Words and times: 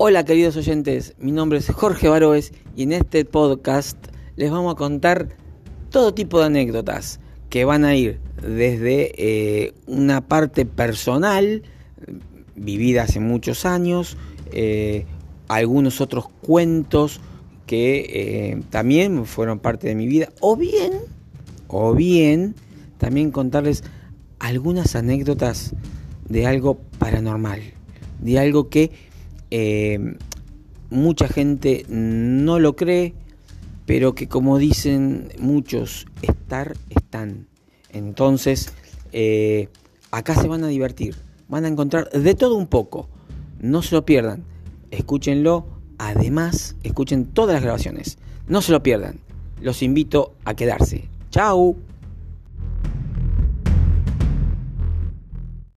Hola 0.00 0.24
queridos 0.24 0.56
oyentes, 0.56 1.16
mi 1.18 1.32
nombre 1.32 1.58
es 1.58 1.68
Jorge 1.70 2.06
Baroes 2.06 2.52
y 2.76 2.84
en 2.84 2.92
este 2.92 3.24
podcast 3.24 3.98
les 4.36 4.48
vamos 4.48 4.74
a 4.74 4.76
contar 4.76 5.30
todo 5.90 6.14
tipo 6.14 6.38
de 6.38 6.46
anécdotas 6.46 7.18
que 7.50 7.64
van 7.64 7.84
a 7.84 7.96
ir 7.96 8.20
desde 8.40 9.10
eh, 9.18 9.74
una 9.88 10.20
parte 10.20 10.66
personal, 10.66 11.64
vivida 12.54 13.02
hace 13.02 13.18
muchos 13.18 13.66
años, 13.66 14.16
eh, 14.52 15.04
algunos 15.48 16.00
otros 16.00 16.28
cuentos 16.42 17.20
que 17.66 18.52
eh, 18.52 18.62
también 18.70 19.26
fueron 19.26 19.58
parte 19.58 19.88
de 19.88 19.96
mi 19.96 20.06
vida, 20.06 20.28
o 20.38 20.54
bien, 20.54 20.92
o 21.66 21.92
bien, 21.92 22.54
también 22.98 23.32
contarles 23.32 23.82
algunas 24.38 24.94
anécdotas 24.94 25.74
de 26.28 26.46
algo 26.46 26.78
paranormal, 27.00 27.62
de 28.20 28.38
algo 28.38 28.68
que 28.68 29.07
eh, 29.50 30.16
mucha 30.90 31.28
gente 31.28 31.84
no 31.88 32.58
lo 32.58 32.76
cree, 32.76 33.14
pero 33.86 34.14
que 34.14 34.28
como 34.28 34.58
dicen 34.58 35.28
muchos, 35.38 36.06
estar 36.22 36.76
están. 36.90 37.46
Entonces, 37.90 38.72
eh, 39.12 39.68
acá 40.10 40.34
se 40.34 40.48
van 40.48 40.64
a 40.64 40.68
divertir, 40.68 41.16
van 41.48 41.64
a 41.64 41.68
encontrar 41.68 42.10
de 42.10 42.34
todo 42.34 42.56
un 42.56 42.66
poco. 42.66 43.08
No 43.60 43.82
se 43.82 43.94
lo 43.94 44.04
pierdan, 44.04 44.44
escúchenlo. 44.90 45.66
Además, 45.98 46.76
escuchen 46.84 47.26
todas 47.26 47.54
las 47.54 47.62
grabaciones. 47.62 48.18
No 48.46 48.62
se 48.62 48.70
lo 48.72 48.82
pierdan. 48.82 49.18
Los 49.60 49.82
invito 49.82 50.34
a 50.44 50.54
quedarse. 50.54 51.08
Chao. 51.30 51.76